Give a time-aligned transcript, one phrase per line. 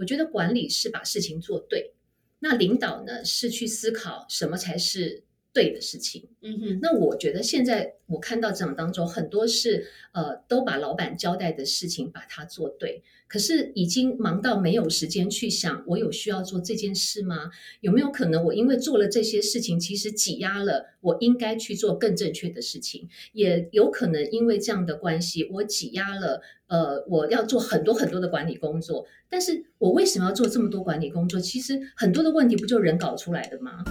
[0.00, 1.92] 我觉得管理是把事情做对，
[2.38, 5.22] 那领导呢是去思考什么才是。
[5.52, 17.50] 对的事情，嗯哼，那我觉得现在我看到职场当中很多是呃都把老板交代的事情把它做对，可是已经忙到没有时间去想我有需要做这件事吗？
[17.80, 23.08] 有没有可能我因为做了这些事情，其实挤压了我应该去做更正确的事情？
[23.32, 31.40] 也有可能因为这样的关系，我挤压了呃我要做很多很多的管理工作，但是我为什么要做这么多管理工作？
[31.40, 33.84] 其实很多的问题不就人搞出来的吗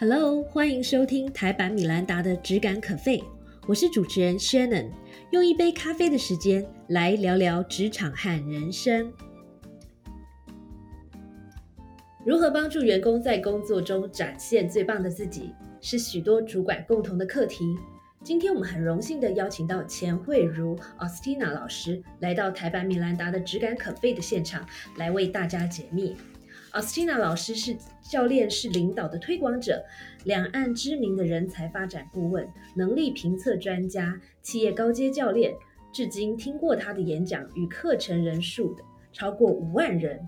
[0.00, 3.18] ？Hello，欢迎收听台版米兰达的《只感可废》，
[3.66, 4.92] 我是主持人 Shannon，
[5.32, 9.12] 用一杯咖啡的时间来聊聊职场和人生。
[12.24, 17.76] 如何帮助员工在工作中展现最棒的自己，是许多主管共同的课题。
[18.22, 24.64] 今天我们很荣幸的邀请到钱慧茹 Austina 老师来到台版米兰达的《只感可废》的现场，
[24.96, 26.16] 来为大家解密。
[26.78, 29.84] Austina 老师是教练是领导的推广者，
[30.22, 35.52] 两岸知名的人才发展顾问，能力评测专家，企业高阶教练。
[35.92, 38.76] 至今听过他的演讲与课程人数
[39.12, 40.24] 超过五万人。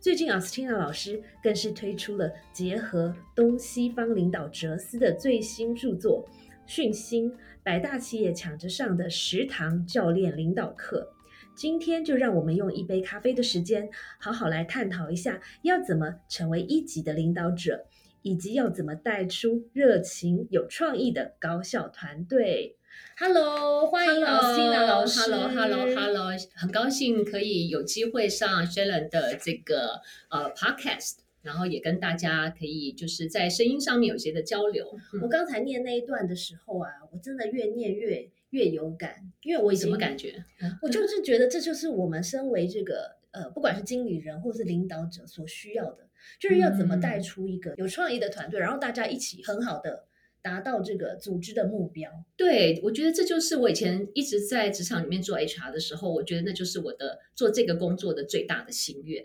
[0.00, 6.26] 最近，Austina 老师更是推出了结合东西方领导哲思的最新著作
[6.64, 7.30] 《讯星
[7.62, 11.12] 百大企业抢着上的十堂教练领导课》。
[11.54, 17.86] 今天就让我们用一杯咖啡的时间，好好来探讨一下，要怎么成为一级的领导者，
[18.22, 22.76] 以及要怎么带出热情、有创意的高效团队。
[23.18, 25.20] Hello，欢迎老师，老师。
[25.20, 34.98] Hello，Hello，Hello，很高兴可以有机会上 Shellen 的这个呃 Podcast，然后也跟大家可以就是在声音上面有些的交流。
[35.22, 38.30] 我刚才念那一段的时候啊，我真的越念越。
[38.52, 40.42] 越有感，因为我什么感觉？
[40.80, 46.08] 我就是觉得这就是我们身为这个呃，不管是经理人或是领导者所需要的，
[46.38, 50.04] 就是要怎么带出一个有创意的团队，然后大家一起很好的
[50.42, 52.10] 达到这个组织的目标。
[52.36, 59.24] 对，我觉得这就是我以前一直在职场里面做 HR 的时候，我觉得那就是我的做这个工作的最大的心愿。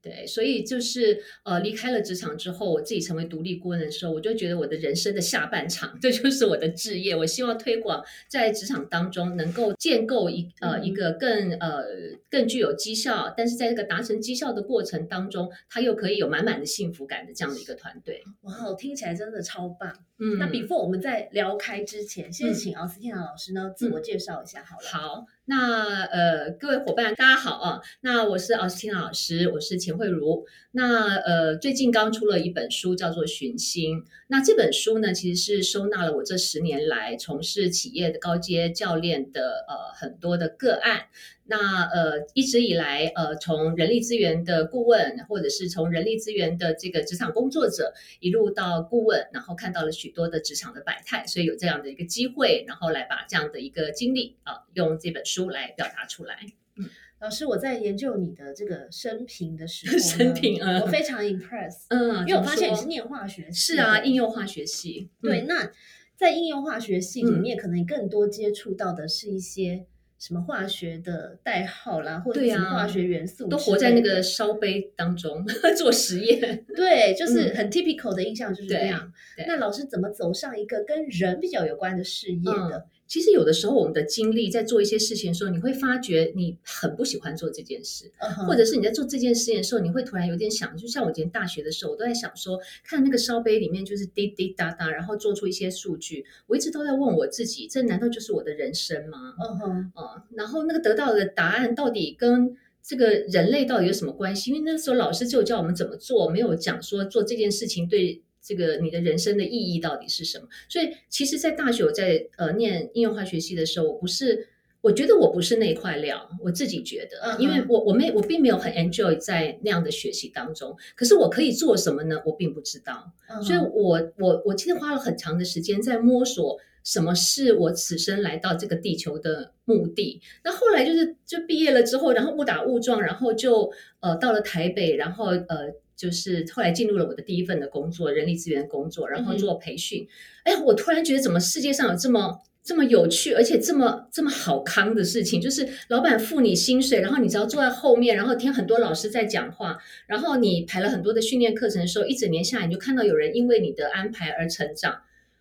[0.00, 7.16] 对，所以就是呃，离开了职场之后，我自己成为独立顾问的时候，我就觉得我的人生的下半场，这就是我的置业。
[7.16, 11.84] 我希望推广在职场当中能够建构一呃一个更呃
[12.30, 18.22] 更具有绩效，但是在这个达成绩效的过程当中，他又可以有满满的幸福感的这样的一个团队。
[18.42, 19.92] 哇，听起来真的超棒。
[20.20, 24.88] 嗯，那 before 我们在聊开之前，先请奥斯汀老师呢自我介绍一下好了。
[24.88, 25.26] 好。
[25.50, 27.80] 那呃，各位伙伴，大家好啊！
[28.02, 30.44] 那我是奥斯汀老师，我是钱慧茹。
[30.72, 34.00] 那呃，最近刚出了一本书，叫做《寻星》。
[34.26, 41.06] 那这本书呢，其实是收纳了我这十年来从事企业的高阶教练的呃很多的个案。
[41.50, 56.38] 那呃，一直以来呃，从人力资源的顾问，或者是从人力资源的这个职场工作者，一路到顾问，然后看到了许多的职场的百态，所以有这样的一个机会，然后来把这样的一个经历啊，用这本书来表达出来。
[56.76, 56.84] 嗯，
[57.22, 65.72] 老师，我在研究你的这个生平的时候， 生平，我非常 impress，嗯，因为我发现你是念化学，是啊，应用化学系，对，那
[66.14, 69.86] 在应用化学系里面，可能你更多接触到的是一些。
[70.18, 75.44] 什么化学的代号啦，或者什么化学元素，都活在那个烧杯当中
[75.78, 76.64] 做实验。
[76.74, 79.12] 对，就是很 typical 的印象就是这样。
[79.46, 82.86] 那老师怎么走上一个跟人比较有关的事业的？
[83.08, 88.12] 其实有的时候，我们的经历在做一些事情的时候，你会发觉你很不喜欢做这件事，
[88.46, 99.34] 或者是你在做这件事情的时候，你会突然有点想，就像我以前大学的时候，我都在想说，看那个烧杯里面就是滴滴答答，然后做出一些数据，我一直都在问我自己，这难道就是我的人生吗？
[99.42, 104.50] 嗯哼，啊，然后那个得到的答案到底跟这个人类到底有什么关系？
[104.50, 108.20] 因为那时候老师就教我们怎么做，没有讲说做这件事情对。
[108.48, 110.48] 这个你的人生的意义到底是什么？
[110.70, 114.48] 所以其实，在大学我在呃念应用化学系的时候，我不是，
[114.80, 120.74] 我觉得我不是那块料，我自己觉得，因为我我没我并没有很 enjoy 在那样的学习当中。
[120.96, 122.22] 可是我可以做什么呢？
[122.24, 123.12] 我并不知道。
[123.42, 130.22] 所以我我我其实花了很长的时间在摸索什么是我此生来到这个地球的目的。
[130.42, 133.70] 那后来就是就毕业了之后，然后误打误撞，然后就
[134.00, 135.74] 呃到了台北，然后呃。
[135.98, 140.06] 就是后来进入了我的第一份的工作，人力资源工作，然后做培训。
[140.44, 145.40] 哎呀，我突然觉得，怎么世界上有这么这么有趣，而且这么这么好康的事情？
[145.40, 149.76] 就是老板付你薪水，然后你只要坐在后面，然后听很多老师在讲话，
[150.06, 155.00] 然后你排了很多的训练课程的时候，一整年下来，你就看到有人因为你的安排而成长。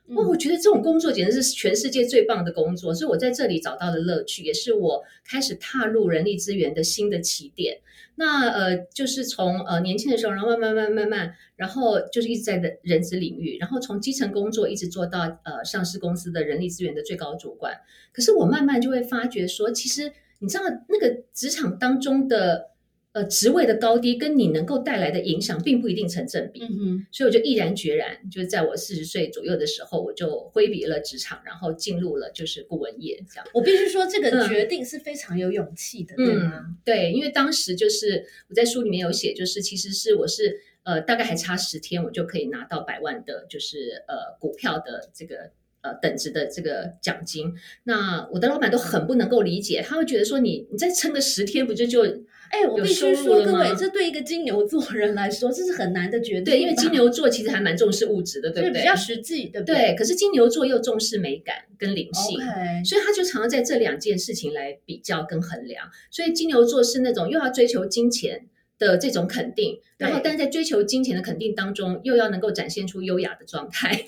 [0.10, 7.80] 哇，我觉得这种工作简直是全世界最棒的工作，所以我在这里找到了乐趣，也是我开始踏入人力资源的新的起点。
[8.16, 17.74] 那呃，就是从呃年轻的时候，然后慢慢慢慢慢，然后就是一直在人人资领域，然后从基层工作一直做到呃上市公司的人力资源的最高主管。
[18.14, 22.72] 可是我慢慢就会发觉说，其实你知道那个职场当中的。
[23.18, 26.62] 呃，职位的高低跟你能够带来的影响，并不一定成正比。
[26.62, 33.20] 嗯哼，所以我就毅然决然，就是在我四十岁左右的时候，我就挥别了职场，然后进入了就是顾问业。
[33.28, 36.66] 这样，我必须说，这个决定是非常有勇气的，对吗？
[36.86, 45.50] 对，因为当时就是我在书里面有写，就是其实是我是呃，大概还差十天，我就可以拿到百万的，就是呃股票的这个
[45.88, 47.54] 呃等值的这个奖金。
[47.84, 52.06] 那我的老板都很不能够理解，他会觉得说，你你再撑个十天，不就就？
[52.50, 56.46] 哎，我必须说，各位，这对一个金牛座人来说，这是很难的决定。
[56.46, 58.80] 对，因为金牛座其实还蛮重视物质的，对不对？
[58.80, 59.76] 比较实际，对不对？
[59.76, 59.96] 对。
[59.96, 62.40] 可是金牛座又重视美感跟灵性，
[62.86, 65.90] 所以他就常常在这两件事情来比较跟衡量。
[66.10, 68.48] 所以金牛座是那种又要追求金钱
[68.80, 74.06] 的这种肯定，然后但在追求金钱的肯定当中，又要能够展现出优雅的状态。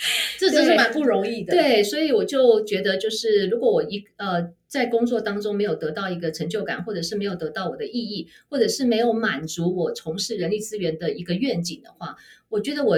[0.38, 1.52] 这真是蛮不容易的。
[1.52, 12.16] 对，所以我就觉得，就是如果我一呃在工作当中没有得到一个成就感，或者是没有得到我的意义，或者是没有满足我从事人力资源的一个愿景的话，
[12.48, 12.96] 我觉得我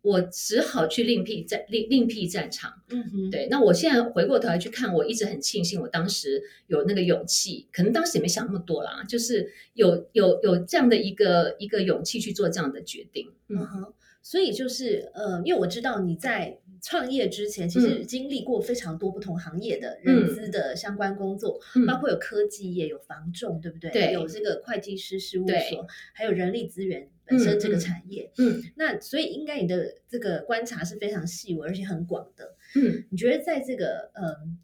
[0.00, 2.72] 我只好去另辟战另另辟战场。
[2.88, 3.48] 嗯哼，对。
[3.50, 13.32] 那我现在回过头来去看，我一直很庆幸我当时有那个勇气，可能当时也没想那么多啦，就是有有有这样的一个一个勇气去做这样的决定。
[13.48, 13.92] 嗯哼。
[14.28, 23.90] 所以就是，呃，因为我知道你在创业之前，其实经历过非常多不同行业的人资的相关工作，包括有科技业、有房仲，对不对？
[23.90, 28.30] 对，有这个会计师事务所，还有人力资源本身这个产业。
[28.36, 32.54] 嗯，那所以应该你的这个观察是非常细微而且很广的。
[32.76, 34.58] 嗯，你觉得在这个，嗯。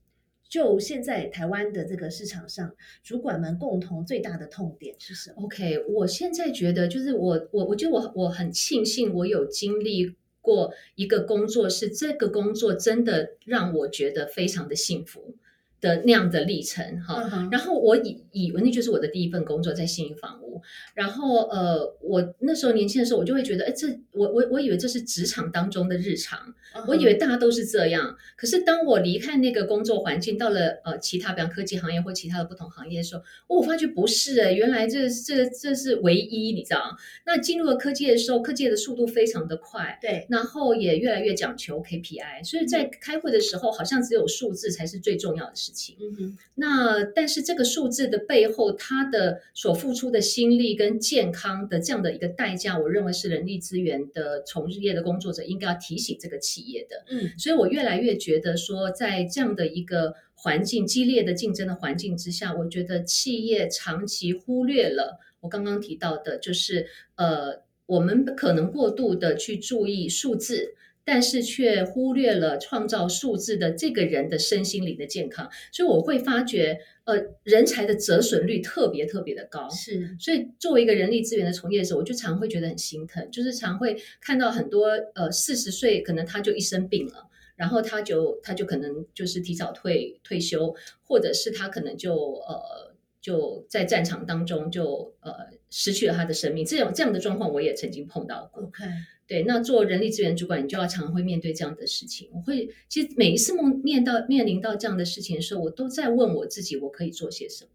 [0.55, 2.73] 就现在台湾的这个市场上，
[3.03, 15.35] 主管们共同最大的痛点是什么？OK，我现在觉得就是我我我觉得我我很庆幸我有经历过一个工作，是这个工作真的让我觉得非常的幸福。
[15.81, 20.62] 的那样的历程哈，然后我以以为那就是我的第一份工作，在新营房屋。
[20.95, 26.55] 然后呃，我那时候年轻的时候，我就会觉得，哎，这我我我以为这是职场当中的日常，
[26.87, 28.17] 我以为大家都是这样。
[28.37, 36.97] 可是当我离开那个工作环境，到了呃其他，比方科技行业或其他的不同行业的时候，我发觉不是哎，原来这这这是唯一，你知道？
[37.27, 45.97] 那进入了科技的时候，科技的速度非常的快，对，然后也越来越讲求 KPI，所以在开会的时候，好像只有数字才是最重要的事情。
[46.01, 57.05] 嗯哼，那但是这个数字的背后，它的所付出的心力跟健康的这样的一个代价，我认为是人力资源的从事业的工作者应该要提醒这个企业的。
[57.08, 66.87] 嗯，所以我越来越觉得说，在这样的一个环境激烈的竞争的环境之下，我觉得企业长期忽略了我刚刚提到的，就是
[67.17, 70.75] 呃，我们可能过度的去注意数字。
[71.05, 79.69] 但是却忽略了创造数字的这个人的身心灵的健康，所以我会发觉，呃，人才的折损率特别特别的高。
[79.69, 95.33] 是，所以作为一个人力资源的从业者，我就常会觉得很心疼，就是常会看到很多呃四十岁可能他就一生病了，然后他就他就可能就是提早退退休，或者是他可能就呃就在战场当中就呃
[95.69, 98.63] 失去了他的生命，这种这样的状况我也曾经碰到过。
[98.63, 98.84] OK。
[99.26, 102.28] 对，那做人力资源主管，你就要常常会面对这样的事情。
[102.32, 107.70] 我会其实每一次梦面到面临到这样的事情的时候，我都在问我自己，我可以做些什么，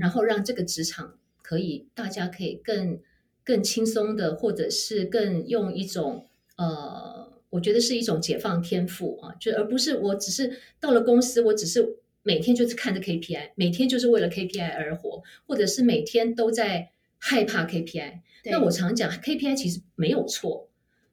[0.00, 3.00] 然后让这个职场可以大家可以更
[3.44, 6.26] 更轻松的，或者是更用一种
[6.56, 18.20] 呃，我觉得是一种解放天赋啊，就而不是我只是到了公司，我只是每天就是看着 KPI，每天就是为了 KPI 而活，或者是每天都在害怕 KPI。
[18.44, 20.67] 那我常讲 KPI 其实没有错。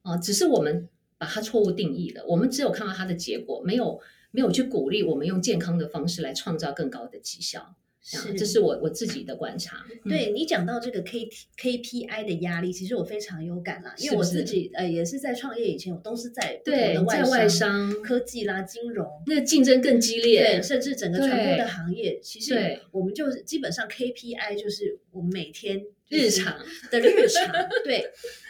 [0.06, 2.24] 啊，只是我们把它错误定义了。
[2.28, 7.76] 我们只有看到它的结果，没有没有去鼓励我们用健康的方式来创造更高的绩效。
[8.08, 9.84] 是，这是我我自己的观察。
[10.08, 25.88] 对你讲到这个 K K P I 的压力，其实我非常有感啦，因为我自己呃也是在创业以前，我都是在对在外商、科技啦、金融，那竞争更激烈，对甚至整个传播的行业，其实我们就基本上 K P I 就是我们每天。
[26.10, 26.58] 日常
[26.92, 27.54] 的日常。
[27.84, 28.06] 对，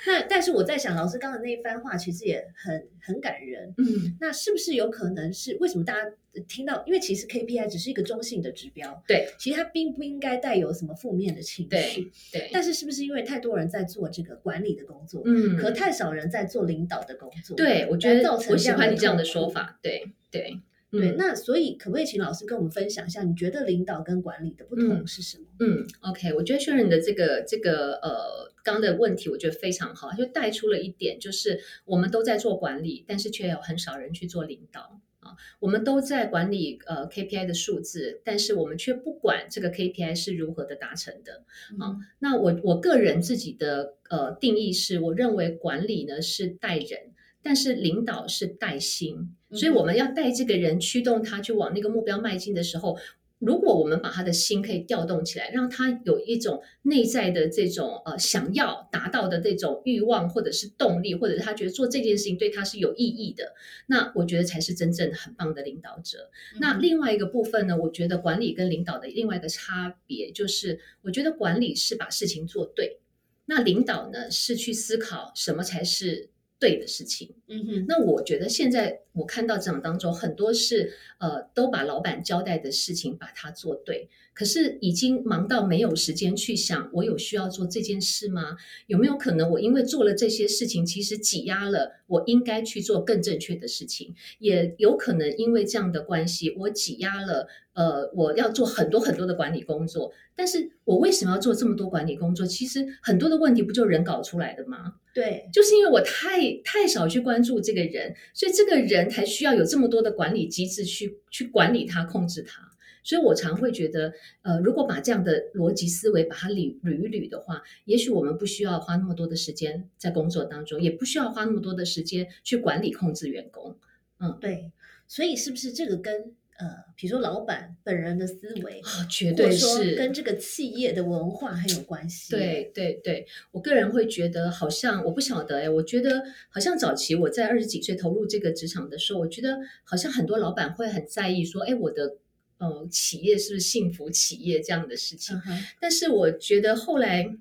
[0.08, 3.74] 那但是我在想，老师刚才那一番话其实也很很感人。
[3.78, 6.12] 嗯，那是不是有可能是为什么大家
[6.48, 6.84] 听到？
[6.86, 12.12] 因为其实 KPI 只是一个中性的指标，对，其实它并不应该带有什么负面的情绪。
[12.32, 17.56] 对，但是是不是因为太多人在做这个管理的工作，嗯，可太少人在做领导的工作？
[17.56, 19.80] 对，我觉得我喜欢你这样的说法。
[19.82, 20.60] 对，对。
[20.98, 25.46] 对，那所以可不可以请老师跟我们分享一下，你觉得领导跟管理的不同是什么？
[25.60, 35.36] 嗯，OK，我觉得轩仁的这个这个呃刚的问题，我觉得非常好，就带出了一点，就是我们都在做管理，但是却有很少人去做领导啊。
[35.60, 41.44] 我们都在管理呃 KPI 的数字，但是我们却不管这个 KPI 是如何的达成的
[41.80, 41.98] 啊。
[42.20, 47.12] 那我我个人自己的呃定义是，我认为管理呢是带人。
[47.48, 52.98] 但是领导是带心，所以我们要带这个人，驱动他去往那个目标迈进的时候，
[53.40, 63.54] 如果我们把他的心可以调动起来，让他有一种内在的这种呃想要达到的这种欲望，或者是动力，或者是他觉得做这件事情对他是有意义的，
[63.88, 66.32] 那我觉得才是真正很棒的领导者。
[66.60, 73.00] 那另外一个部分呢，我觉得管理跟领导的另外一个差别就是，我觉得管理是把事情做对，
[73.46, 76.30] 那领导呢是去思考什么才是。
[76.60, 88.56] 对的事情，嗯哼，那我觉得现在我看到职场当中很多是，呃，都把老板交代的事情把它做对，可是已经忙到没有时间去想，我有需要做这件事吗？
[88.88, 94.16] 有没有可能我因为做了这些事情，其实挤压了我应该去做更正确的事情？
[94.40, 97.48] 也有可能因为这样的关系，我挤压了。
[97.76, 102.46] 呃，我要做很多很多的管理工作，但是我为什么要做这么多管理工作？
[102.46, 104.96] 其实很多的问题不就人搞出来的吗？
[105.14, 112.72] 对，就是因为我太太少去关注这个人，所以这个人才需要有这么多的管理机制去去管理他、控制他。
[113.04, 123.76] 所以我常会觉得，呃，如果把这样的逻辑思维把它捋捋一捋的话，也许我们不需要花那么多的时间在工作当中，也不需要花那么多的时间去管理、控制员工。
[124.22, 124.72] 嗯，对。
[125.08, 126.34] 所以是不是这个跟？
[126.58, 132.32] 呃，比如说老板本人的思维啊，绝对是跟这个企业的文化很有关系。
[132.32, 142.16] 对对对，我个人会觉得好像我不晓得哎，我觉得好像早期我在二十几岁投入这个职场的时候，我觉得好像很多老板会很在意说，哎，我的
[142.58, 145.38] 呃企业是不是幸福企业这样的事情。
[145.82, 147.36] 但是我觉得后来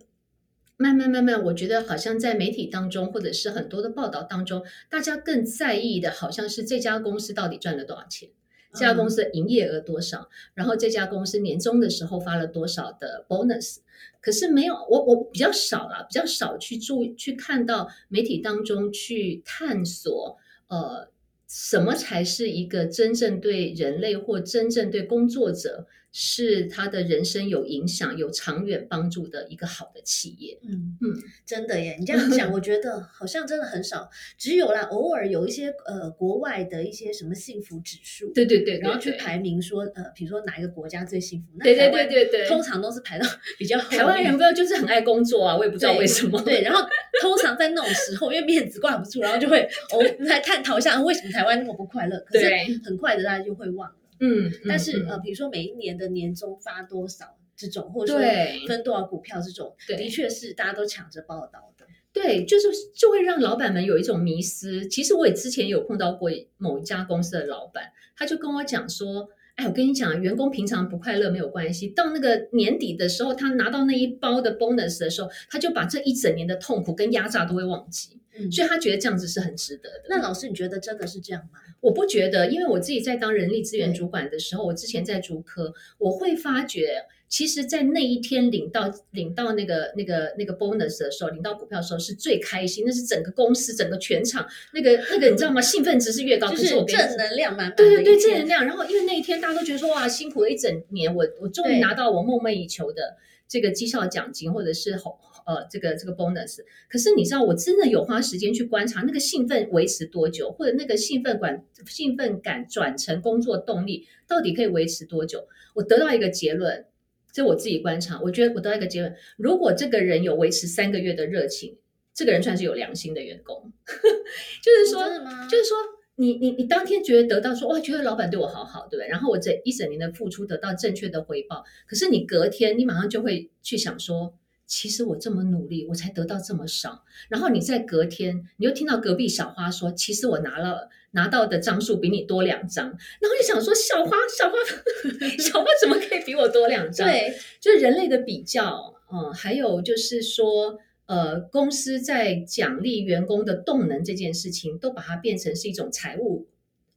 [0.76, 8.30] 慢慢慢慢，我觉得好像在媒体当中或者是很多的报道当中，大家更在意的好像是这家公司到底赚了多少钱。
[8.74, 10.28] 这家公司的营业额多少？
[10.54, 13.78] 然后这家公司年终的时候发了多少的 bonus？
[14.20, 20.36] 可是没有，我我比较少了，比较少去注去看到媒体当中去探索，
[20.68, 21.08] 呃，
[21.46, 25.86] 什么才是一个真正对人类或真正对工作者。
[26.16, 30.56] 是他的人生有影响、有长远帮助的一个好的企业。
[30.62, 31.12] 嗯嗯，
[31.44, 31.96] 真的耶！
[31.98, 41.58] 你这样讲，我觉得好像真的很少，只有啦，偶尔有一些呃国外的一些什么幸福指数，对对对，然后去排名说呃，比如说哪一个国家最幸福？
[41.58, 43.26] 对对对对对，通常都是排到
[43.58, 43.76] 比较。
[43.80, 46.40] 台湾人不知道就是很爱工作啊，我也不知道为什么。
[46.42, 46.88] 对，然后
[47.20, 52.16] 通常在那种时候，因为面子挂不住，然后就会我们来探讨一下为什么台湾那么不快乐。
[52.20, 52.48] 可是
[52.84, 53.96] 很快的大家就会忘了。
[54.20, 61.86] 嗯，但是呃，比如说每一年的年终发多少这种，或者说分多少股票这种，的确是大家都抢着报道的。
[62.12, 64.86] 对，就是就会让老板们有一种迷失。
[64.86, 78.18] 其实我也之前有碰到过某一家公司的老板，他就跟我讲说：“哎，我跟你讲，员工平常不快乐没有关系，到那个年底的时候，他拿到那一包的 bonus 的时候，他就把这一整年的痛苦跟压榨都会忘记。
[78.36, 80.06] 嗯，所以他觉得这样子是很值得的。
[80.08, 95.60] 那老师，你觉得真的是这样吗？”我不觉得，因为我自己在当人力资源主管的时候，我之前在主科，我会发觉，其实，在那一天领到领到那个那个那个 bonus 的时候，领到股票的时候是最开心，那是整个公司整个全场那个那个你知道吗？
[95.60, 97.76] 兴奋值是越高，就是正能量满满。
[97.76, 98.64] 对对对，正能量。
[98.64, 103.16] 然后因为那一天大家都觉得说哇，辛苦了一整年，我我终于拿到我梦寐以求的
[103.48, 105.16] 这个绩效奖金，或者是红。
[105.46, 115.46] 呃，这个这个 bonus，可是你知道，我真的有花时间去观察那个兴奋维持多久，或者那个兴奋感兴奋感转成工作动力到底可以维持多久？
[115.74, 116.86] 我得到一个结论，
[117.34, 121.76] 这我自己观察，我觉得我得到一个结论：如果这个人有维持三个月的热情，
[122.14, 123.72] 这个人算是有良心的员工。
[124.62, 125.02] 就是说，
[125.48, 125.76] 就是说，
[126.14, 129.08] 你你你当天觉得得到说哇，觉得老板对我好好，对不对？
[129.08, 134.34] 然后我这一整年的付出得到正确的回报，可是你隔天你马上就会去想说。
[134.66, 137.04] 其实我这么努力，我才得到这么少。
[137.28, 142.86] 然后你在隔天，你又听到隔壁小花说，其实我拿了拿到的张数比你多两张。
[142.86, 144.56] 然后就想说，小花小花
[145.38, 147.08] 小花怎么可以比我多两张？
[147.08, 156.46] 对，就是人类的比较，嗯，还有就是说，呃，公司在奖励员工的动能这件事情，都把它变成是一种财务。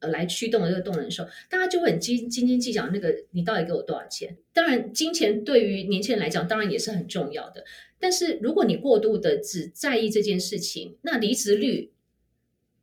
[0.00, 4.36] 呃，来驱动的这个动能的时候，大家就会很斤斤斤计较那个你到底给我多少钱。
[4.52, 7.64] 当然，金钱对于年轻人来讲，当然也是很重要的。
[7.98, 11.90] 但是，如果你过度的只在意这件事情，那离职率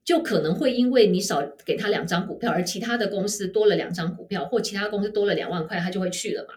[0.06, 6.54] 就可能会因为你少给他两张股票，而其他的公司多了两张股票，或其他公司多了两万块，他就会去了嘛？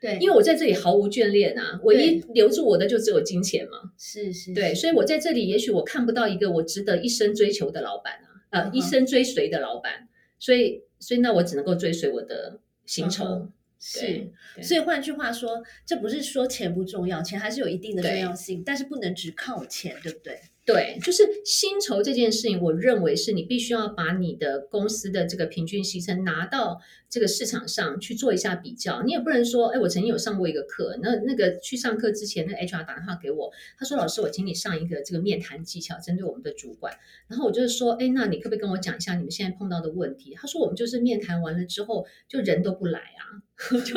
[0.00, 3.92] 对，因为我在这里毫无眷恋啊，唯一留住我的就只有金钱嘛。
[3.98, 8.32] 是是，对，所以我在这里，也许我看不到一个我值得一生追求的老板啊。
[8.48, 13.50] 呃，一生追随的老板，所以，所以那我只能够追随我的薪酬。
[13.78, 14.30] 是，
[14.62, 20.40] 所以换句话说，这不是说钱不重要，钱还是有一定的重要性，但是不能只靠钱，对不对？
[20.66, 29.04] 对，就是薪酬这件事情，我认为是你必须要把你的公司的这个平均薪酬拿到这个市场上去做一下比较。
[29.04, 36.92] 你也不能说，哎，我曾经有上过一个课，那那个去上课之前，那 HR 打电话给我，他说：“老师，我请你上一个这个面谈技巧，针对我们的主管。”
[37.30, 43.38] 然后我就是说：“哎，那你可不可以跟我讲一下你们现在碰到的问题？”他说：“我们就是面谈完了之后，就人都不来啊，
[43.86, 43.94] 就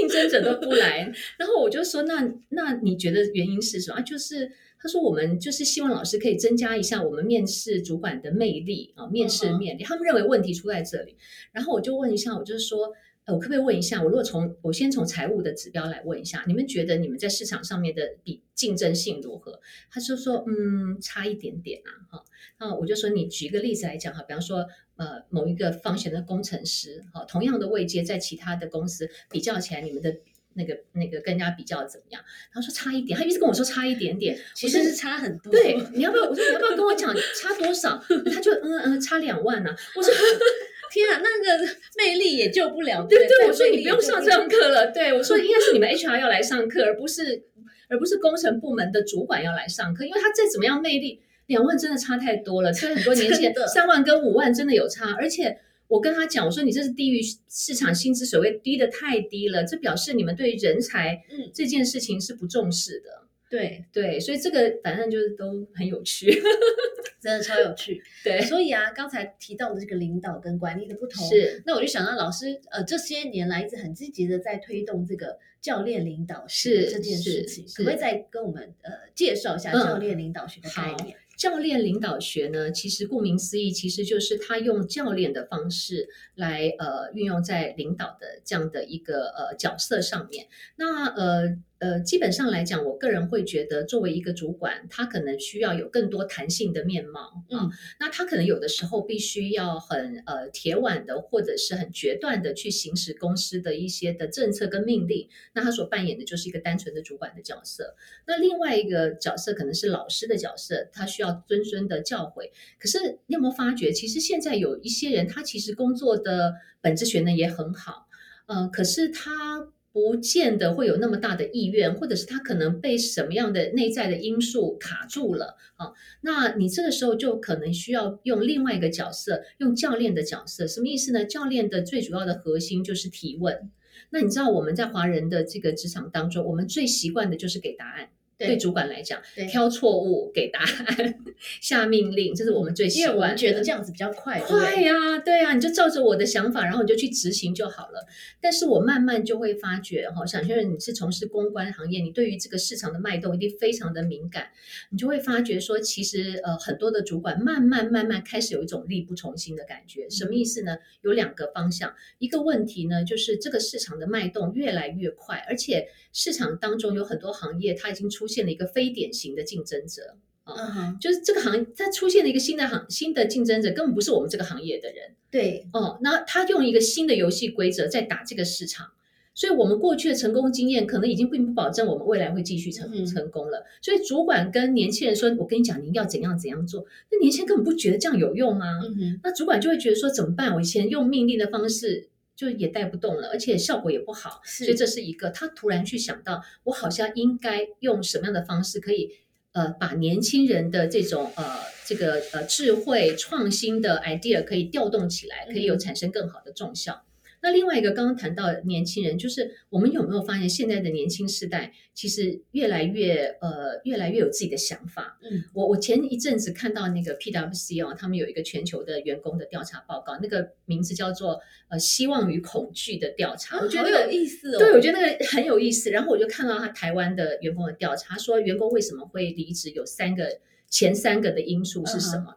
[0.00, 4.50] 应征者都不来。”然后我就说：“那那你觉得原因是什么啊？”就是。
[4.82, 9.84] 他说：“我们就是希望老师可以增加一下我们面试主管的魅力啊，面试魅力。
[9.84, 11.18] 他们认为问题出在这里。
[11.52, 12.90] 然后我就问一下，我就是说，
[13.26, 19.60] 呃，我可不可以问一下，我如果从我先从财务的指标来问一下，你们觉得你们在市场上面的比竞争性如何？
[19.90, 22.24] 他就说，嗯，差一点点啊，哈。
[22.58, 30.16] 那我就说，你举一个例子来讲哈，比方说，呃，某一个方选的工程师，哈，同样的位阶，在其他的公司比较起来，你们的。”
[30.54, 32.20] 那个那个跟人家比较怎么样？
[32.52, 35.52] 他说差一点，他一直跟我说差一点点，其实是差很多。
[35.52, 36.24] 对，你要不要？
[36.28, 38.02] 我说你要不要跟我讲差多少？
[38.32, 39.70] 他就嗯嗯，差两万呢。
[39.94, 40.12] 我说
[40.92, 41.64] 天啊，那个
[41.96, 43.06] 魅力也救不了。
[43.08, 44.90] 对对，我说你不用上这堂课了。
[44.90, 47.44] 对我说 应该是你们 HR 要来上课，而不是
[47.88, 52.72] 而不是工程部门的主管要来上课，因为他再怎么样魅力，两万真的差太多了。
[52.72, 55.58] 所以很多 年轻人三万跟五万真的有差，而且。
[55.90, 63.26] 我跟他讲，我说你这是低于市场薪资水位，低的太低了，这表示你们对人才嗯这件事情是不重视的。
[63.50, 66.30] 对对，所以这个反正就是都很有趣，
[67.20, 68.00] 真的超有趣。
[68.22, 81.16] 对，所以啊，刚才提到的这个领导跟管理的不同，是那我就想到老师呃这些年来一直很积极的在推动这个教练领导是这件事情，可不可以再跟我们呃介绍一下教练领导学的概念？
[81.40, 90.46] 教练领导学呢，其实顾名思义，其实就是他用教练的方式来呃运用在领导的这样的一个呃角色上面。
[90.76, 91.56] 那呃。
[91.80, 97.70] 呃，基本上来讲，我个人会觉得，作为一个主管，他可能需要有更多弹性的面貌啊。
[97.98, 105.26] 那他可能有的时候必须要很呃铁腕的，或者是很决断的去行使公司的一些的政策跟命令。
[105.54, 107.96] 那他所扮演的就是一个单纯的主管的角色。
[108.26, 112.50] 那另外一个角色可能是老师的角色，他需要谆谆的教诲。
[112.78, 118.06] 可是你有没有发觉，其实现在有一些人，他其实工作的本质学呢也很好，
[118.44, 119.68] 呃，可是他。
[119.92, 125.92] 不见得会有那么大的意愿，或者是他可能被什么样的内在的因素卡住了啊？
[126.20, 131.24] 那你这个时候就可能需要用另外一个角色，用教练的角色，什么意思呢？
[131.24, 133.70] 教练的最主要的核心就是提问。
[134.10, 138.10] 那你知道我们在华人的这个职场当中，我们最习惯的就是给答案。
[138.46, 141.24] 对主管来讲，挑错误给答案，
[141.60, 143.36] 下命令，这是我们最习惯。
[143.36, 148.06] 觉得这样子比较快，快呀，对呀，你就照着我的想法，然后你就去执行就好了。
[148.40, 154.48] 但是我慢慢就会发觉，哈，想确认你是从事公关行业，你对于这个市场的脉动一定非常的敏感，
[154.90, 160.08] 你就会发觉说，其实呃，很多的主管慢慢慢慢开始有一种力不从心的感觉。
[160.08, 160.78] 什么意思呢？
[161.02, 168.29] 有两个方向，一个问题呢，就是这个市场的脉动越来越快，而且市场当中有很多行业，它已经出。
[168.30, 175.10] 现了一个非典型的竞争者啊，就是这个行业，它出现了一个新的行新的竞争者，根本不是我们这个行业的人。
[175.30, 178.88] 对，哦，那他用一个新的游戏规则在打这个市场，
[179.32, 183.64] 所以我们过去的成功经验可能已经并不保证我们未来会继续成成功了。
[183.80, 188.80] 所以主管跟年轻人说：“我跟你讲，您要怎样怎样做。”那年轻人根本不觉得这样有用啊。
[189.22, 190.54] 那主管就会觉得说：“怎么办？
[190.54, 192.08] 我以前用命令的方式。”
[192.40, 199.10] 就也带不动了，而且效果也不好，所以这是一个他突然去想到，我好像应该用什么样的方式可以
[199.52, 201.44] 呃把年轻人的这种呃
[201.84, 207.04] 这个呃智慧创新的 idea 可以调动起来，可以有产生更好的重效。
[207.42, 215.18] 那另外一个刚刚谈到年轻人，就是我们有没有发现现在的年轻世代其实越来越呃越来越有自己的想法？
[215.22, 224.58] 嗯，我我前一阵子看到那个 PwC 哦，他们有一个全球的员工的调查报告，那个名字叫做呃希望与恐惧的调查，我觉得有意思哦。
[224.58, 225.90] 对，我觉得那个很有意思。
[225.90, 232.36] 然后我就看到他台湾的员工的调查，说员工为什么会离职，有三个前三个的因素是什么？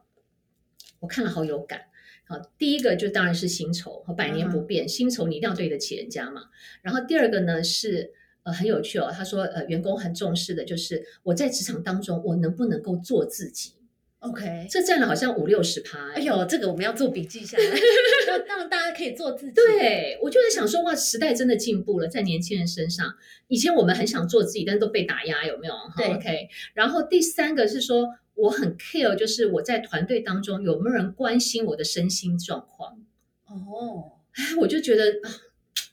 [1.01, 1.81] 我看了好有感。
[2.25, 6.43] 好，第一个就当然是薪酬和百年不变，薪酬你一定要对得起人家嘛。
[6.81, 13.73] 然后第二个呢是呃很有趣哦，他说呃员工很重视的就是我在职场当中我能不能够做自己。
[14.19, 16.13] OK，这占了好像五六十趴。
[16.13, 17.63] 哎呦，这个我们要做笔记下来，
[18.25, 19.51] 让让大家可以做自己。
[19.51, 23.13] 对我就在想说哇，时代真的进步了，在年轻人身上，
[23.49, 25.73] 以前我们很想做自己，但是都被打压，有没有？
[25.97, 26.47] 对，OK。
[26.73, 28.15] 然后第三个是说。
[28.35, 32.99] 我很 care，就是我在团队当中有没有人关心我的身心状况。
[33.45, 35.29] 哦，哎，我就觉得啊，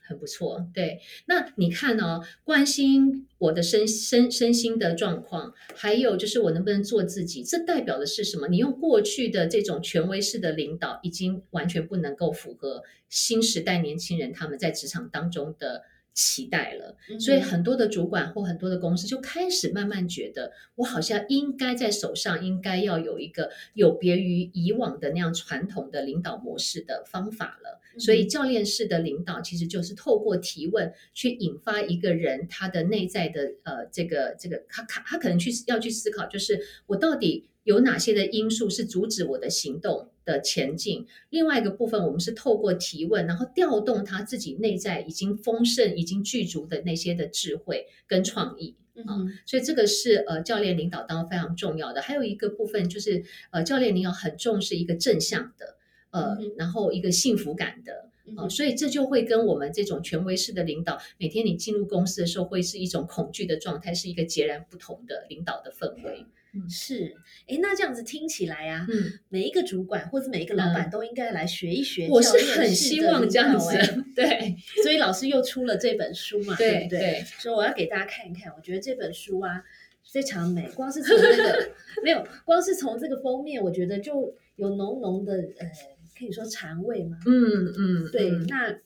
[0.07, 0.67] 很不错。
[0.73, 2.21] 对，那你看哦？
[2.43, 8.47] 关心我的身身身心的状况，还有就是我能不能做自己，这代表的是什么？
[8.47, 15.83] 你用过去的这种权威式的领导，已经完全不能够符合新时代年轻人他们在职场当中的。
[16.13, 27.79] 期待了，所以很多的主管或很多的公司就开始慢慢觉得，我好像应该在手上应该要有一个有别于以往的那样传统的领导模式的方法了。
[27.97, 37.47] 所以教练式的领导其实就是透过提问去引发一个人他的内在的呃这个这个他他他可能去要去思考，就是我到底。
[37.63, 41.05] 有哪些的因素是阻止我的行动的前进？
[41.29, 49.27] 另外一个部分，我们是透过提问，然后调动他自己内在已经丰盛、已经具足的那些的智慧跟创意啊。
[49.45, 52.01] 所以这个是呃教练领导当中非常重要的。
[52.01, 55.77] 还有一个部分就是呃教练领导很重视一个正向的
[56.09, 58.49] 呃，然后一个幸福感的啊。
[58.49, 66.25] 所以这就会跟我们这种权威式的领导，每天你进入公司的时候会是一种恐惧的状态，是一个截然不同的领导的氛围。
[66.69, 67.15] 是，
[67.47, 72.07] 哎，那这样子听起来啊，嗯，每一个主管或者每一个老板都应该来学一学。
[72.09, 73.77] 我是很希望这样子，
[74.15, 77.23] 对，所以老师又出了这本书嘛， 对不对？
[77.39, 79.63] 所以我要给大家看一看，我觉得这本书啊
[80.11, 81.69] 非常美，光是从那个
[82.03, 85.71] 没有，光是从这个封面，我觉得就有浓浓的呃，
[86.17, 88.77] 可以说禅味嘛，嗯嗯，对，那。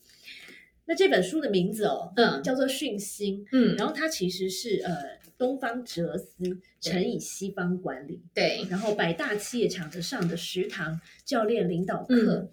[0.85, 4.95] 那这本书的名字哦，嗯，叫做《讯心》，嗯，然后它其实是呃
[5.37, 12.49] 东方哲思乘以西方管理，对，然后百大企业场子上的食堂教练领导课。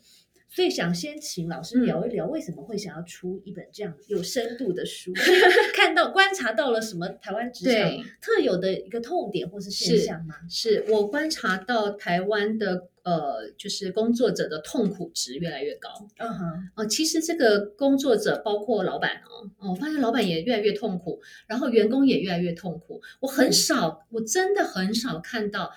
[0.55, 5.11] 所以想先请老师聊一聊，为什么会想要出一本这样有深度的书？
[5.75, 10.35] 看到观察到了什么台湾职场特有的一个痛点或是现象吗？
[10.51, 15.88] 是我观察到台湾的呃，就是工作者的痛苦值越来越高。
[16.19, 23.01] 嗯哼，哦，其实这个工作者包括老板哦，哦，我发现老板也越来越痛苦，然后员工也越来越痛苦。
[23.21, 25.73] 我很少，我真的很少看到，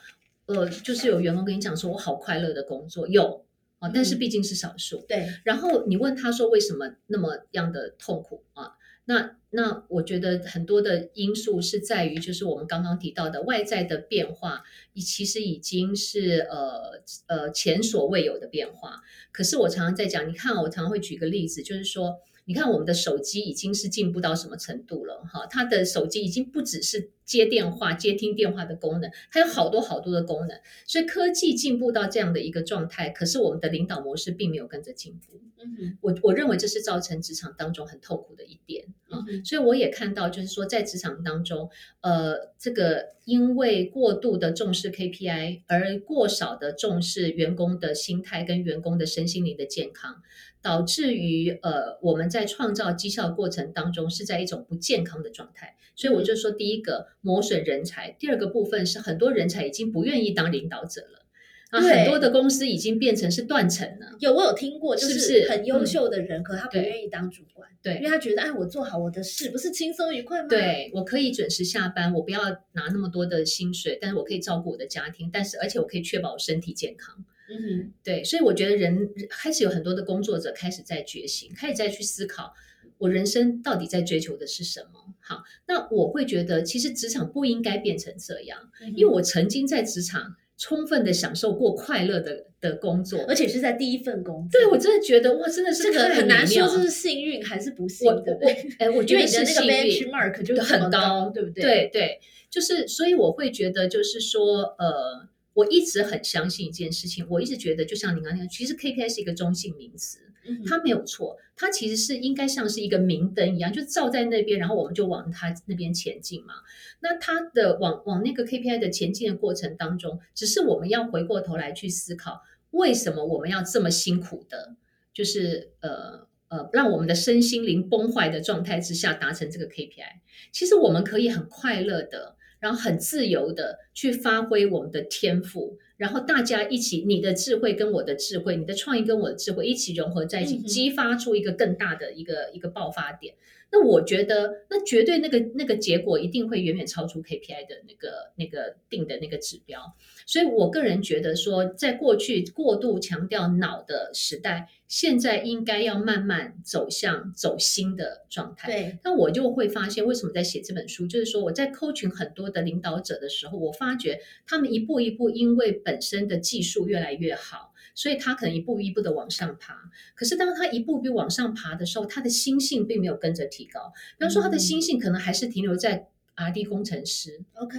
[0.47, 3.44] 呃，就是有员工跟你讲说，我好快乐的工作有。
[3.93, 5.27] 但是毕竟是少数，对。
[5.43, 8.73] 然后你问他说为什么那么样的痛苦啊？
[9.05, 14.63] 那那我觉得很多的因素是在于，就是我们刚刚提到的外在的变化，
[14.95, 19.01] 其实已经是呃呃前所未有的变化。
[19.31, 22.17] 可是我常常在讲，你看，我常常会举个例子，就是说。
[22.47, 25.23] 你看，我们的手机已经是进步到什么程度了？
[25.23, 30.59] 哈，它的手机已经不只是接电话、接听电话的功能，还有好多好多的功能。
[30.85, 35.41] 所以科技进步到这样的一个状态，可是我们的领导模式并没有跟着进步。
[35.57, 39.25] 嗯我我认为这是造成职场当中很痛苦的一点啊。
[39.43, 50.21] 所以我也看到，就是说在职场当中，呃，这个因为过度的重视 KPI，而过少的重视员工的心态跟员工的身心灵的健康。
[50.61, 61.25] 导致于呃，我们在创造绩效过程当中是在一种不健康的状态，所以我就说，第一个磨损人才，第二个部分是很多人才已经不愿意当领导者了，
[61.71, 64.15] 啊，很多的公司已经变成是断层了。
[64.19, 70.47] 有我有听过，就是很优秀的人，可他不愿意当主管，对，因为他觉得，哎，我做好我的事，不是轻松愉快吗？
[70.47, 72.41] 对我可以准时下班，我不要
[72.73, 77.25] 拿那么多的薪水，但是我可以照顾我的家庭，但是而且我可以确保我身体健康。
[77.49, 82.53] 嗯哼，对，所以我觉得人开始有很多的工作者开始在觉醒，开始在去思考
[82.97, 85.13] 我人生到底在追求的是什么。
[85.19, 88.59] 好，那我会觉得其实职场不应该变成这样，
[88.95, 94.59] 因为我曾经在职场充分的享受过快乐的的工作，而且是在第一份工作。
[94.59, 98.69] 对我真的觉得哇，真的是这个很难说这是幸运还是不幸，对不对？
[98.79, 101.63] 哎，我觉得是幸运，mark 就很高，对不对？
[101.63, 105.27] 对对，就是所以我会觉得就是说呃。
[105.55, 110.19] 我一直很相信一件事情，我一直觉得，就像你刚才，其实 KPI 是一个中性名词，
[110.67, 116.55] 它没有错，它其实是应该像是一个明灯一样，就照在那边，然后我们就往它那边前进嘛。
[116.99, 122.41] 那它的往往那个 KPI 的前进的过程当中，只是我们要回过头来去思考，
[122.71, 124.75] 为什么我们要这么辛苦的，
[125.13, 130.19] 就是呃呃，让我们的身心灵崩坏的状态之下达成这个 KPI。
[130.51, 132.35] 其实我们可以很快乐的。
[132.65, 143.35] 然后很自由的去发挥我们的天赋，然后大家一起，你的智慧跟我的智慧，你的创意跟我的智慧一起融合在一起，激发出一个更大的一个一个爆发点。
[143.75, 149.93] 那我觉得，那绝对那个那个结果一定会远远超出 KPI 的那个那个定的那个指标。
[150.25, 158.69] 所以我个人觉得说，在过去过度强调脑的时代，现在应该要慢慢走向走心的状态。
[158.69, 169.91] 对，那我就会发现，为什么在写这本书，就是说我在 coaching 很多的领导者的时候，我发觉他们一步一步，因为本身的技术越来越好，所以他可能一步一步的往上爬。
[170.15, 173.93] 可是当他一步一步往上爬的时候，他的心性并没有跟着提高。
[174.17, 177.43] 比方说，他的心性可能还是停留在 R&D 工程师。
[177.53, 177.77] OK，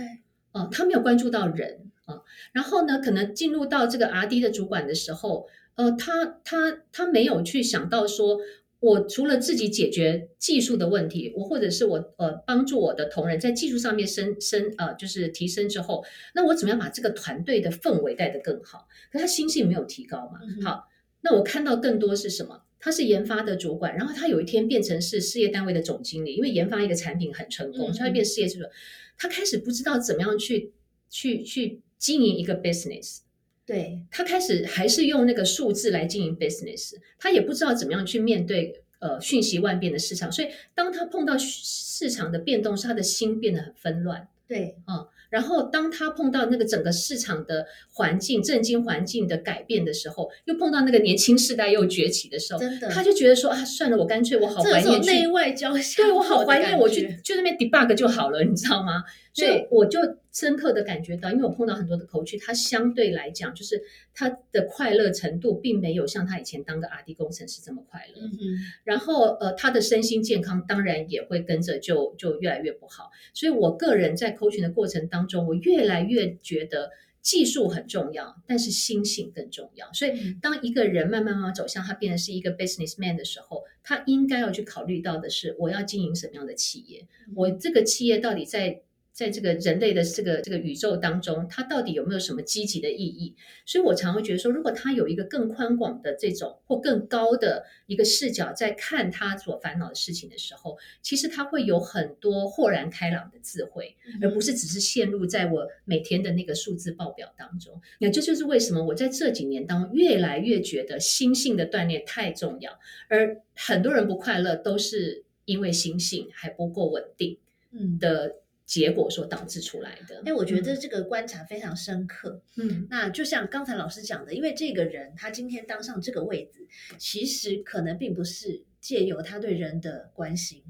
[0.52, 1.90] 哦，他没有关注到人。
[2.06, 8.38] 啊，然后呢，可能进入到这个 R D 的主管的时候，呃，他他他没有去想到说，
[8.80, 18.86] 我除了自己解决技术的问题，我或者是我呃帮助我的同仁在技术上面升升呃就是提升之后，那我怎么样把这个团队的氛围带得更好？
[19.10, 20.40] 可他心性没有提高嘛？
[20.64, 20.88] 好，
[21.22, 22.62] 那我看到更多是什么？
[22.78, 28.70] 他是研发的主管，然后他有一天变成是事业单位的总经理，因为研发一个产品很成功，所以他变事业是
[29.16, 30.72] 他开始不知道怎么样去
[31.10, 31.82] 去去。
[31.98, 33.20] 经营一个 business，
[33.66, 44.28] 对他开始还是用那个数字来经营 business，他也不知道怎么样去面对呃瞬息万变的市场，所以当他碰到市场的变动，是他的心变得很纷乱。
[44.46, 45.08] 对啊。
[45.30, 59.04] 然后，当他碰到那个整个市场的环境、震惊环境的改变的时候，又碰到那个年轻世代又崛起的时候，真的，他就觉得说啊，算了，我干脆我好怀念内外交对我好怀念我去就那边 debug 就好了，你知道吗？
[59.34, 60.00] 所以我就
[60.32, 63.82] 深刻的感觉到，因为我碰到很多的 coach，他相对来讲，就是
[64.14, 68.22] 他的快乐程度并没有像他以前当个 R&D 工程师这么快乐。
[68.22, 73.10] 嗯然后呃，他的身心健康当然也会跟着就就越来越不好。
[73.34, 79.92] 所以我个人在 coaching 的过程当中，我越来越觉得技术很重要，但是心性更重要。
[79.92, 87.06] 所以当一个人慢慢慢慢走向他变成是一个 businessman 的时候，他应该要去考虑到的是，我要经营什么样的企业？
[87.34, 88.82] 我这个企业到底在？
[89.16, 93.34] 在这个人类的这个这个宇宙当中，它到底有没有什么积极的意义？
[93.64, 107.80] 所以我常会觉得说，如果他有一个更宽广的这种或更高的一个视角，在看他所烦恼的事情的时候，其实他会有很多豁然开朗的智慧，而不是只是陷入在我每天的那个数字报表当中。
[107.98, 117.38] 那这就是为什么我在这几年当中越来越觉得心性的锻炼太重要，而很多人不快乐都是因为心性还不够稳定，
[117.72, 118.36] 嗯的。
[118.66, 122.42] 结果所导致出来的，哎，我觉得这个观察非常深刻。
[122.56, 126.66] 嗯，那就像刚才老师讲的，因为这个人他今天当上这个位置，
[126.98, 130.64] 其实可能并不是借由他对人的关心，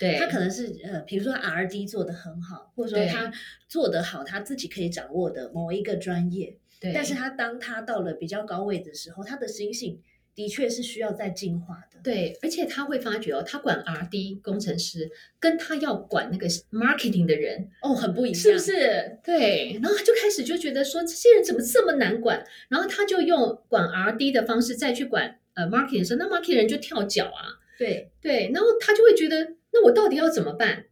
[0.00, 3.32] 对他可能是呃，比如说 R D 做的很好，或者说他
[3.68, 6.58] 做得好，他自己可以掌握的某一个专业。
[6.80, 10.02] 对，但是他当他到了比较高位的时候，他的心性。
[10.36, 19.18] 的确是需要再进化的，对，而且他会发觉哦，他管 R D 工程师，跟他要管那个 marketing 的人哦，很不一样，是不是？
[19.24, 22.44] 对，然后他就开始就觉得说，这些人怎么这么难管？
[22.68, 30.84] 然后他就用管 R D 的方式再去管呃 marketing 的时候，那 marketing 人就跳脚啊，对对，然后他就会觉得，那我到底要怎么办？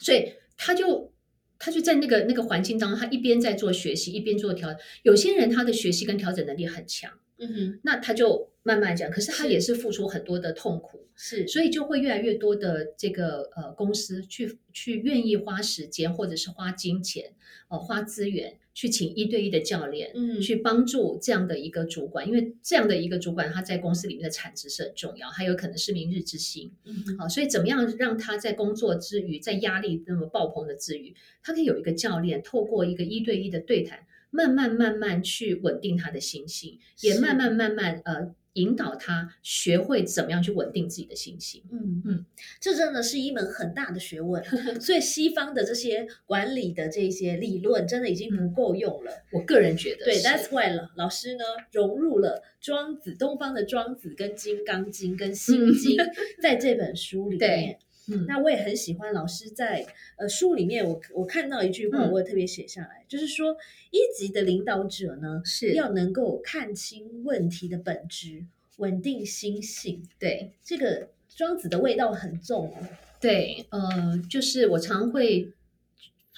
[0.00, 1.12] 所以他就
[1.60, 4.74] 他就在那个那个环境当中，他一边在做学习，一边做调。
[5.04, 7.12] 有些人他的学习跟调整能力很强。
[7.36, 9.74] 嗯哼，那他就慢慢讲，可是他也是。
[9.84, 17.34] 付出很多的痛苦，是，所以就会越来越多的这个呃公司去去愿意花时间或者是花金钱，
[17.68, 34.06] 呃花资源去请一对一的教练，嗯，去帮助这样的一个主管，因为这样的一个主管他在公司里面的产值是很重要，还有可能是明日之星，嗯，好，所以怎么样让他在工作之余，在压力那么爆棚的之余，他可以有一个教练，透过一个一对一的对谈。
[34.30, 41.62] 慢慢慢慢去稳定他的心性，也慢慢慢慢呃引导他学会怎么样去稳定自己的心性。
[41.70, 42.24] 嗯嗯，
[42.60, 44.42] 这真的是一门很大的学问。
[44.80, 49.12] 所以西方的这些管理的这些理论，真的已经不够用了。
[49.32, 50.90] 我个人觉得，对，That's why 了。
[50.96, 55.96] 老师呢融入了庄子，东方的庄子跟金刚经跟心经，
[56.42, 57.78] 在这本书里面。
[58.08, 59.86] 嗯，那我也很喜欢老师在
[60.16, 63.56] 呃书里面，我我看到一句话，我也特别写下来，就是说
[63.90, 65.74] 一级的领导者呢是。
[65.74, 68.44] 要能够看清问题的本质，
[68.76, 72.88] 稳定心性，对，这个庄子的味道很重哦。
[73.20, 75.50] 对，呃，就是我常会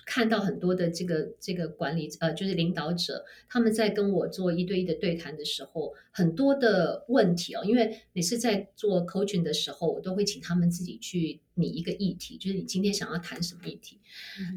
[0.07, 13.99] 看到很多的这个这个管理呃，就是领导者，他们在跟我做一对一的对谈的时候，很多的问题哦，因为每次在做 coaching 的时候，我都会请他们自己去拟一个议题，就是你今天想要谈什么议题。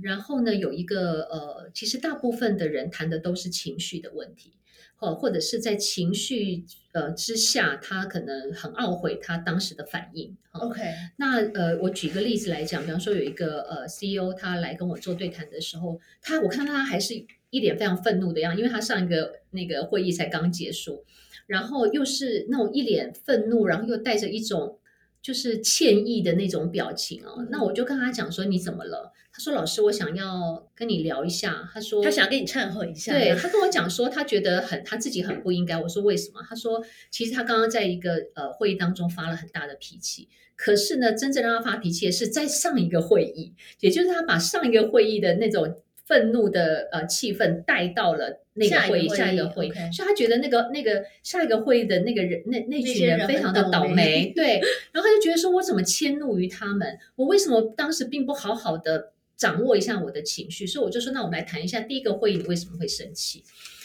[0.03, 4.53] 然后呢，有一个呃，其实大部分的人谈的都是情绪的问题。
[4.99, 10.35] 或或者是在情绪呃之下，他可能很懊悔他当时的反应。
[10.51, 10.81] OK，
[11.17, 17.13] 那呃，我举个例子来讲，比方说有一个呃 CEO，他来跟我做对谈的时候，他我看到他还是
[17.49, 21.05] 一脸非常愤怒的样，因为他上一个那个会议才刚结束，
[21.47, 24.78] 然后又是那种一脸愤怒，然后又带着一种。
[25.21, 29.12] 就是歉意的那种表情哦，那我就跟他讲说你怎么了？
[29.32, 31.69] 他说老师，我想要跟你聊一下。
[31.73, 33.13] 他说他想跟你忏悔一下。
[33.13, 35.77] 对他跟我讲说他觉得很他自己很不应该。
[35.77, 36.41] 我说为什么？
[36.47, 45.75] 他说其实他刚刚在一个呃会议当中发了很大的脾气，可是呢，真正让他发脾气的是在上一个会议，也就是他把上一个会议的那种。
[46.09, 54.59] 愤怒的呃气氛带到了那个会议，下一个会议，所以他觉得那个那个下一个会议的那个人那那群人非常的倒霉， 对，
[54.91, 56.97] 然后他就觉得说，我怎么迁怒于他们？
[57.15, 60.65] 我为什么当时并不好好的掌握一下我的情绪？
[60.65, 63.43] 所以我就说，那我们来谈一下第一个会议你为什么会生气？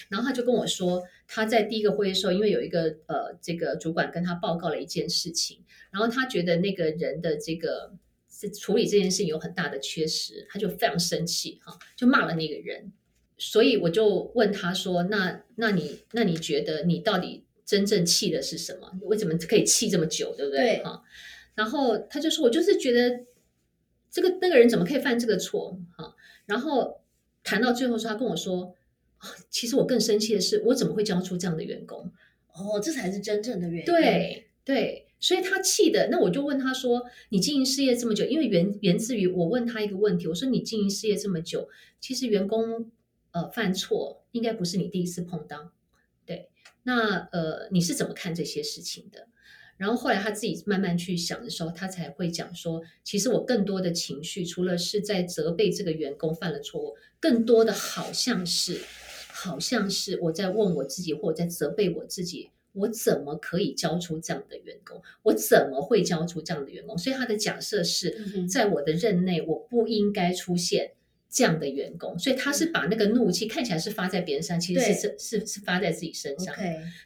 [0.08, 5.58] 然后他就跟我说，他在第一个会议的时候，因为有一个呃这个主管跟他报告了一件事情，
[5.90, 7.92] 然后他觉得那个人的这个。
[8.48, 12.92] 是处理这件事情有很大的缺失，他就非常生气，哈，就骂了那个人。
[13.36, 18.98] 所以我就问他说：“那那你那你觉得你到底真正气的是什么？
[19.02, 21.02] 为什么可以气这么久，对不对？”哈，
[21.56, 23.24] 然后他就说：“我就是觉得
[24.08, 26.14] 这个那个人怎么可以犯这个错？”哈，
[26.46, 27.00] 然后
[27.42, 28.72] 谈到最后说，他跟我说
[29.50, 32.12] ：“其实我更生气的是，我怎么会教出这样的员工？
[32.52, 35.03] 哦，这才是真正的原因。”对对。
[35.24, 41.66] 所以他气的，那我就问他说：“你经营事业这么久，因为源源自于我问他一个问题，我说你经营事业这么久，
[41.98, 42.92] 其实员工
[43.30, 45.72] 呃犯错应该不是你第一次碰到，
[46.26, 46.50] 对？
[46.82, 49.28] 那呃你是怎么看这些事情的？
[49.78, 58.78] 然后后来他自己慢慢去想的时候，他才会讲说，其实我更多的情绪，除了是在责备这个员工犯了错误，更多的好像是
[59.28, 65.00] 好像是我在问我自己，或者在责备我自己。”我怎么可以教出这样的员工？
[65.22, 66.98] 我怎么会教出这样的员工？
[66.98, 70.92] 所以他的假设是在我的任内，我不应该出现
[71.30, 72.18] 这样的员工。
[72.18, 76.54] 所以他是把那个怒气看起来是发在别人身上，其实是是是发在自己身上。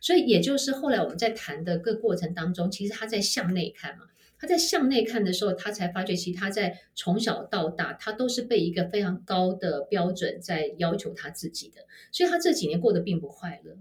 [0.01, 4.05] 所以也就是后来我们在谈的各过程当中，其实他在向内看嘛。
[4.41, 11.85] 他在向内看的时候，他才发觉，其实他在从小到大，他都是被一个非常高的标准在要求他自己的。
[12.13, 13.77] 所以他这几年过得并不快乐。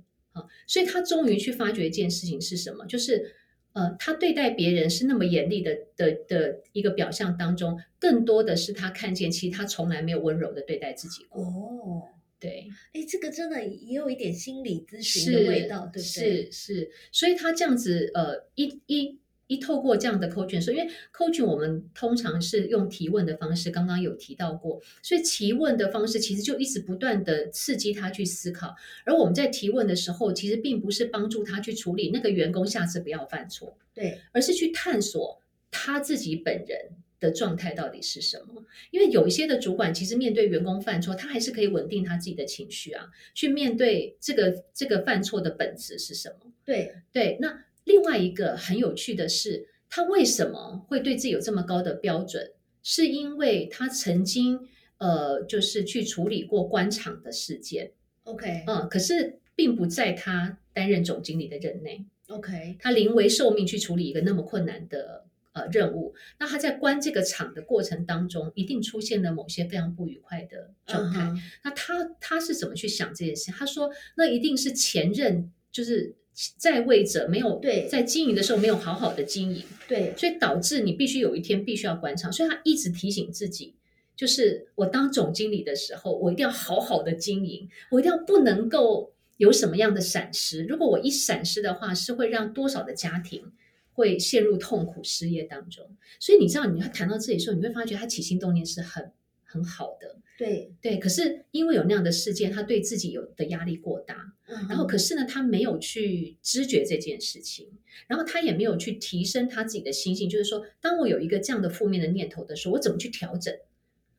[0.66, 2.86] 所以他终于去发觉一件事情是什么？
[2.86, 3.36] 就是，
[3.74, 11.44] 呃，他对待别人是那么严厉的的的一个表象当中，更多的是他看见，其实他从来没有温柔的对待自己过。
[11.44, 12.04] 哦，
[12.40, 16.52] 对，哎，这个真的也有一点心理咨询的味道，对不对？
[16.52, 19.20] 是是，所以他这样子，呃，一一。
[19.48, 36.78] 一透过这样的 coaching，说，因为 coaching 我们通常是用提问的方式，刚刚有提到过，所以提问的方式其实就一直不断的刺激他去思考，而我们在提问的时候，其实并不是帮助他去处理那个员工下次不要犯错，对，而是去探索他自己本人
[37.22, 38.66] 的状态到底是什么。
[38.92, 46.52] 因为有一些的主管其实面对员工犯错，他还是可以稳定他自己的情绪啊，去面对这个这个犯错的本质是什么？
[46.66, 47.64] 对对，那。
[47.88, 52.52] 另外一个很有趣的是，他为什么会对自己有这么高的标准？
[52.84, 54.60] 是因为他曾经
[54.98, 57.94] 呃，就是去处理过官场的事件。
[58.24, 62.06] OK，嗯，可是并不在他担任总经理的任内。
[62.28, 71.34] OK，他临危受命去处理一个那么困难的呃任务，那他在关这个场的过程当中，一定出现了某些非常不愉快的状态。
[71.64, 73.52] 那他他是怎么去想这件事？
[73.52, 76.16] 他说，那一定是前任就是。
[76.58, 83.76] 在位者没有对在经营的时候没有好好的经营，对，所以导致你必须有一天必须要关场，所以他一直提醒自己，
[84.16, 93.52] 就是我当总经理的时候，我一定要好好的经营，我一定要不能够有什么样的闪失，如果我一闪失的话，是会让多少的家庭
[93.94, 95.98] 会陷入痛苦失业当中。
[96.20, 99.12] 所以你知道，你要谈到这里的时候，你会发觉他起心动念是很
[99.44, 100.18] 很好的。
[100.38, 107.68] 对对，可是因为有那样的事件，他对自己有的压力过大，嗯然后可是呢，他没有去知觉这件事情，
[108.08, 113.54] 然后他也没有去提升他自己的心性，就是说，当我有一个这样的负面的念头的时候，我怎么去调整？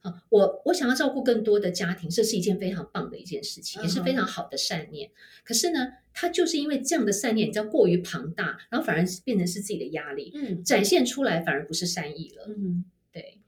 [0.01, 5.11] 啊，我我想要照顾更多的家庭，这是一件非常棒的一件事情，也是非常好的善念。
[5.45, 12.47] 可是呢，他就是因为这样的善念，你知道过于庞大，然后反而变成是自己的压力，嗯展现出来反而不是善意了。
[12.49, 13.39] 嗯，对，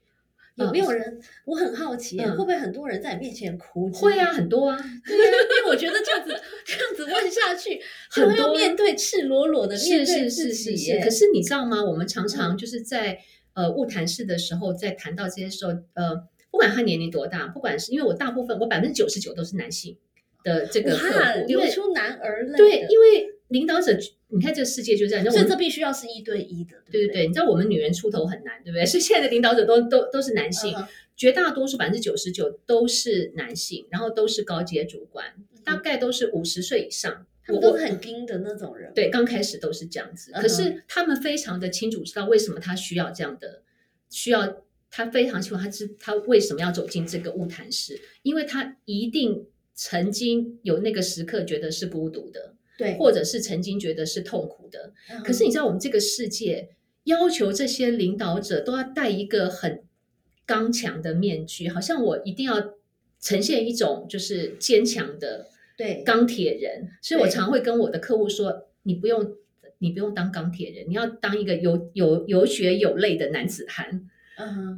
[0.55, 1.19] 有没有人？
[1.45, 3.89] 我很好奇，嗯会不会很多人在你面前哭？
[3.91, 6.35] 会啊，，很多啊，对啊，因为我觉得这样子
[6.65, 7.79] 这样子问下去，
[8.13, 10.99] 就很多要面对赤裸裸的面是对是是是。
[10.99, 11.83] 可是你知道吗？
[11.83, 13.19] 我们常常就是在
[13.53, 16.15] 呃物谈室的时候，在谈到这些时候，呃，
[16.51, 19.97] 不管他年龄多大，不管是因为我大部分我百分之九十九都是男性
[20.43, 22.57] 的这个客，户，因流为出男儿泪。
[22.57, 23.97] 对，因为领导者，
[24.31, 28.85] 你看这个世界就这样，我们所以这必须要是一对一的，对不对对对，你知道我们女人出头很难，对不对？
[28.85, 30.73] 所以现在的领导者都都都是男性，
[31.15, 35.25] 绝大多数百分之九十九都是男性，然后都是高阶主管，
[35.63, 37.25] 大概都是五十岁以上。
[37.43, 38.93] 他们都是很盯的那种人。
[38.93, 43.63] 对，刚开始都是这样子，可是他们非常的清楚知道为什么他需要这样的，
[44.11, 54.91] 需要他非常希望他知他为什么要走进这个物谈室，因为他一定曾经有那个时刻觉得是孤独的，对，或者是曾经觉得是痛苦的。
[55.11, 56.69] 嗯可是你知道，我们这个世界
[57.03, 59.83] 要求这些领导者都要戴一个很
[60.47, 62.73] 刚强的面具，好像我一定要
[63.19, 66.89] 呈现一种就是坚强的对钢铁人。
[67.01, 69.35] 所以我常会跟我的客户说，你不用
[69.77, 74.09] 你不用当钢铁人，你要当一个有有有血有泪的男子汉。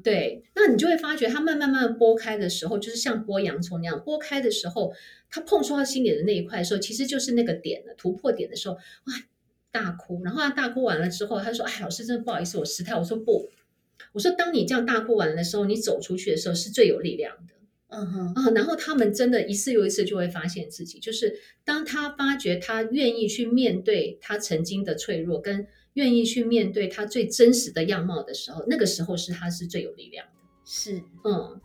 [0.03, 4.93] 对，那你就会发觉，他慢慢慢慢剥开的时候，就是像剥洋葱那样剥开的时候，
[5.29, 9.13] 他碰触到心里的那一块的时候，其实就是那个点了，突破点的时候，哇，
[9.71, 10.21] 大哭。
[10.23, 13.49] 然后他大哭完了之后，他说：“哎，老师，真的不好意思，我失态。”我说：“不，
[14.13, 17.53] 我说当你这样大哭完了的时候，你走出去的时候是最有力量的。”
[17.95, 30.31] 嗯哼，啊，然后他们真的一次又一次就会发现自己，就是当他发觉他愿意去面对他曾经的脆弱，跟愿意去面对他最真实的样貌的时候，那个时候是他是最有力量的。
[30.65, 31.01] 是。
[31.23, 31.61] 嗯，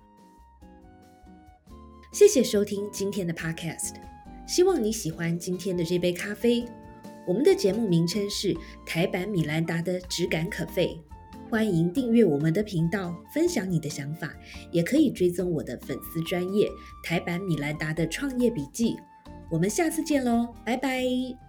[2.13, 3.95] 谢谢收听今天的 Podcast，
[4.47, 6.65] 希望你喜欢今天的这杯咖啡。
[7.27, 8.57] 我们的节目名称是
[8.87, 10.99] 台版米兰达的质感可废，
[11.51, 14.35] 欢迎订阅我们的频道，分享你的想法，
[14.73, 16.69] 也可以追踪我的粉丝专业
[17.05, 18.97] 台版米兰达的创业笔记。
[19.51, 21.48] 我们下次见喽，拜拜。